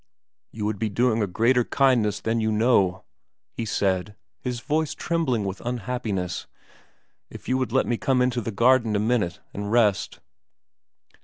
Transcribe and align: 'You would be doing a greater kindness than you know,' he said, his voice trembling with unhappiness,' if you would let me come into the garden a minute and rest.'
'You 0.51 0.65
would 0.65 0.79
be 0.79 0.89
doing 0.89 1.21
a 1.21 1.27
greater 1.27 1.63
kindness 1.63 2.21
than 2.21 2.41
you 2.41 2.51
know,' 2.51 3.03
he 3.53 3.65
said, 3.65 4.15
his 4.39 4.59
voice 4.59 4.95
trembling 4.95 5.45
with 5.45 5.61
unhappiness,' 5.63 6.47
if 7.29 7.47
you 7.47 7.55
would 7.59 7.71
let 7.71 7.85
me 7.85 7.97
come 7.97 8.19
into 8.19 8.41
the 8.41 8.49
garden 8.49 8.95
a 8.95 8.99
minute 8.99 9.41
and 9.53 9.71
rest.' 9.71 10.19